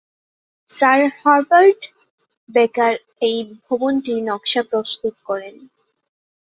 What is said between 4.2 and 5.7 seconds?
নকশা প্রস্তুত করেন।